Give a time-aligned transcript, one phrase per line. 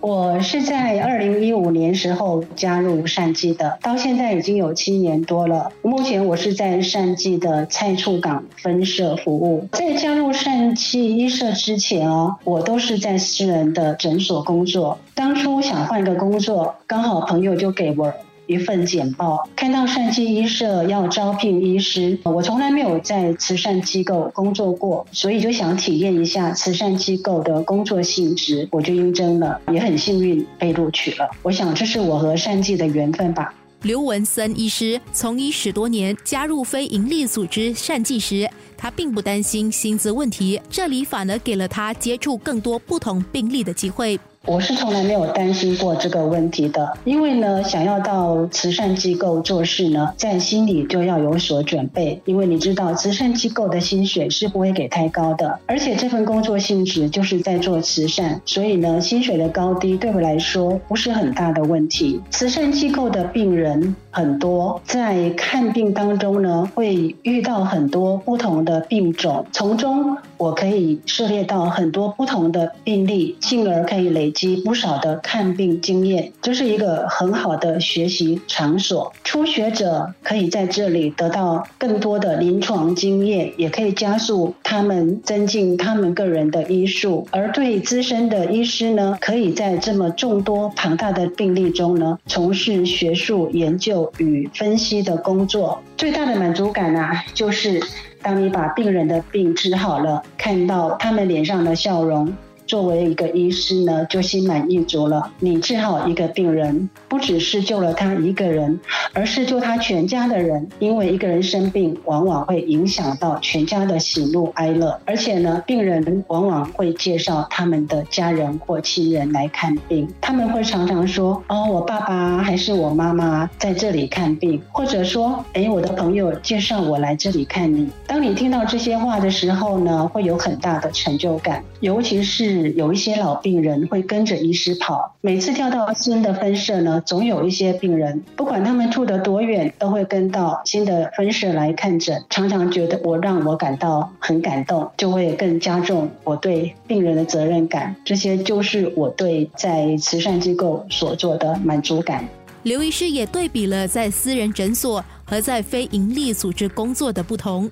[0.00, 5.72] 我是在二零一五年时候加入善济的，到现在已经有七年多了。
[5.82, 9.66] 目前我是在善济的蔡处港分社服务。
[9.72, 14.98] 在加入善济医社之前哦，我都是在私人的诊所工作。
[15.14, 18.12] 当初想换个工作，刚好朋友就给我。
[18.46, 31.28] 一份简报，看到善济医社要招聘医师，我从来没有在慈善机构工作过，所以就想体验一下慈善机构的工作性质，我就应征了，也很幸运被录取了。
[31.42, 33.52] 我想这是我和善济的缘分吧。
[33.82, 44.18] 刘文森医师从医十多年，加入非营利组织善济时，他并不担心薪资问题，这里反而给了他接触更多不同病例的机会。
[44.46, 62.20] 我是从来没有担心过这个问题的，因为呢，想要到慈善机构做事呢，在心里就要有所准备，因为你知道慈善机构的薪水是不会给太高的，而且这份工作性质就是在做慈善，所以呢，薪水的高低对我来说不是很大的问题。
[62.30, 74.32] 慈善机构的病人很多，在看病当中呢，会遇到很多不同的病种，从中我可以涉猎到很多不同的病例，进而可以累。
[74.36, 79.12] 及不少的看病经验，这是一个很好的学习场所。
[79.24, 87.26] 初学者可以在这里得到更多的临床经验，也可以加速他们增进他们个人的医术。
[87.32, 95.80] 而对资深的医师呢，可以在这么众多庞大的病例中呢，从事学术研究与分析的工作。
[95.96, 97.80] 最大的满足感呢，就是
[98.20, 102.30] 当你把病人的病治好了，看到他们脸上的笑容。
[102.66, 105.30] 作为一个医师呢，就心满意足了。
[105.38, 108.78] 你治好一个病人，不只是救了他一个人，
[109.12, 110.68] 而是救他全家的人。
[110.80, 114.98] 因为一个人生病，往往会影响到全家的喜怒哀乐。
[115.04, 120.08] 而且呢，病人往往会介绍他们的家人或亲人来看病。
[120.20, 132.55] 他们会常常说：“哦，我爸爸还是我妈妈在这里看病。”或者说：“哎，我的朋友介绍我来这里看你。”当你听到这些话的时候呢，会有很大的成就感，尤其是。
[132.76, 142.22] 有一些老病人会跟着医师跑，每次跳到新的分社呢，总有一些病人，不管他们住得多远，都会跟到新的分社来看诊。
[142.30, 147.94] 常常觉得我让我感到很感动，就会更加重我对病人的责任感。
[148.04, 152.26] 这些就是我对在慈善机构所做的满足感。
[152.62, 157.70] 刘医师也对比了在私人诊所和在非营利组织工作的不同。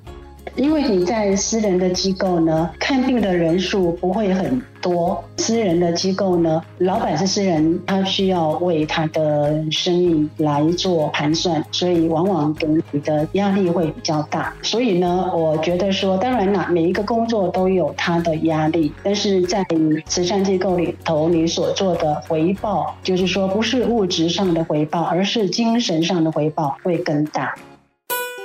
[0.56, 5.22] 因为你在私人的机构呢，看病的人数不会很多。
[5.36, 14.54] 私人的机构呢，老板是私人，他需要为他的生意来做盘算，所以往往给你的压力会比较大。
[14.62, 19.66] 所以呢，我觉得说，当然啦，每一个工作都有他的压力，但是在
[20.06, 27.54] 慈善机构里头，你所做的回报，就是说不是物质上的回报，而是精神上的回报会更大。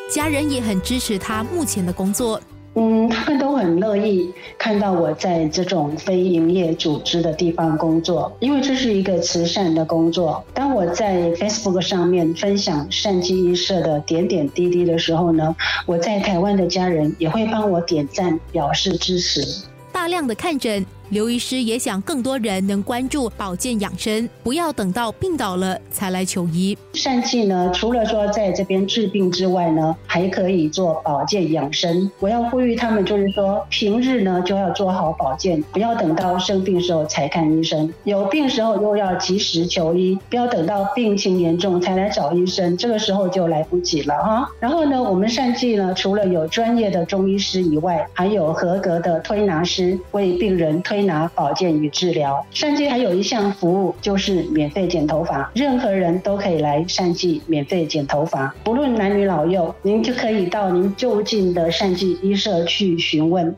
[0.10, 2.42] 家人也很支持他目前的工作。
[2.76, 10.44] 嗯，他们都很乐意看到我在这种非营业组织的地方工作，因为这是一个慈善的工作。
[10.54, 15.56] 当我在 Facebook 上面分享善济医社的点点滴滴的时候呢，
[15.86, 19.44] 我在台湾的家人也会帮我点赞表示支持。
[19.92, 20.86] 大量的看诊。
[21.10, 26.78] 刘医师也想更多人能关注保健养生，不要等到病倒了才来求医。
[26.94, 32.12] 善气呢，除了说在这边治病之外呢，还可以做保健养生。
[32.20, 37.92] 我要呼吁他们，就是说平日呢就要做好保健，不要等到生病时候才看医生。
[38.04, 44.48] 有病时候又要及时求医，不要等到病情严重才来找医生，这个时候就来不及了哈。
[44.60, 50.99] 然后呢，我们善气呢，除了有专业的中医师以外，还有合格的推拿师为病人推。
[51.00, 63.56] 推拿保健与治疗，善济还有一项服务就是免费剪头发，任何人都可以来善记免费剪头发，不论男女老幼，您就可以到您就近的善记医社去询问。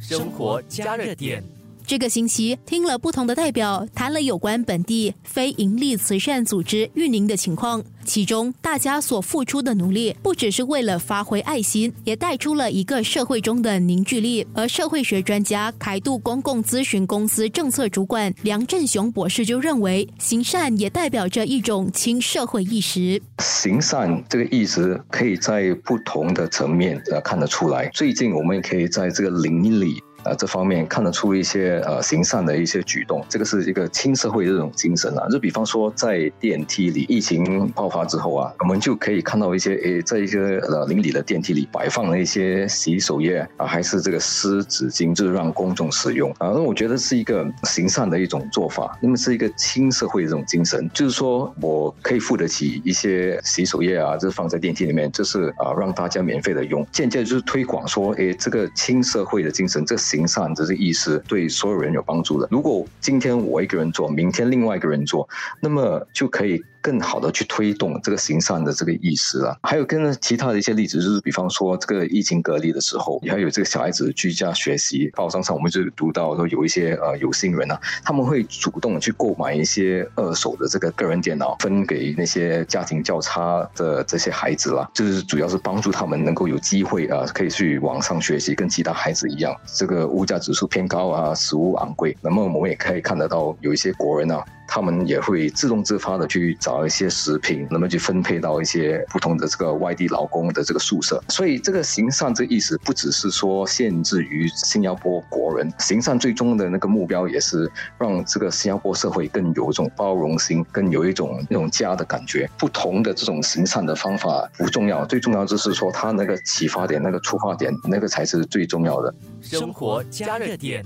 [0.00, 1.40] 生活加热点。
[1.86, 14.44] 这个星期听了不同的代表谈了有关本地非营利慈善组织运营的情况，其中大家所付出的努力不只是为了发挥爱心，也带出了一个社会中的凝聚力。
[14.52, 23.22] 而社会学专家凯度公共咨询公司政策主管梁振雄博士就认为，行善也代表着一种亲社会意识。
[23.38, 27.88] 行善这个意识可以在不同的层面呃看得出来。
[27.94, 30.02] 最近我们可以在这个领域里。
[30.26, 35.28] 呃这方面看得出一些呃行善的一些举动，这个是一个亲社会的这种精神啊。
[35.30, 46.48] 就比方说在电梯里，疫情爆发之后啊，我们就可以看到一些诶，在一个呃邻里的电梯里摆放了一些洗手液啊，还是这个湿纸巾，就是让公众使用啊。
[46.48, 62.48] 那我觉得是一个行善的一种做法，那么是一个亲社会的这种精神，就是说我可以付得起一些洗手液啊，就是放在电梯里面，就是啊让大家免费的用，间接就是推广说，诶，这个亲社会的精神，这行善这是意思对所有人有帮助的。
[62.50, 65.28] 如果今天我一个人做，明天另外一个人做，
[65.60, 66.64] 那么就可以。
[66.86, 69.58] 更好的去推动这个行善的这个意识了。
[69.64, 75.10] 还有跟其他的一些例子，就是比方说这个疫情隔离的时候，还有这个小孩子居家学习。
[75.16, 89.52] 报章上我们就读到说，有一些呃有心人啊，他们会主动去购买一些二手的这个个人电脑，分给那些家庭较差的这些孩子啦，就是主要是帮助他们能够有机会啊，可以去网上学习，跟其他孩子一样。
[89.74, 94.44] 这个物价指数偏高啊，食物昂贵，那么我们也可以看得到有一些国人啊。
[94.66, 101.22] 他们也会自动自发的去找一些食品，那么去分配到一些不同的这个外地劳工的这个宿舍。
[101.28, 112.48] 所以这个行善这意思不只是说限制于新加坡国人，行善最终的那个目标也是让这个新加坡社会更有一种包容心，更有一种那种家的感觉。
[112.58, 119.14] 不同的这种行善的方法不重要，最重要就是说他那个启发点、那个出发点，那个才是最重要的。
[119.42, 120.84] 生活加热点。